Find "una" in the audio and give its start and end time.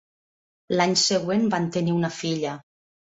2.01-2.11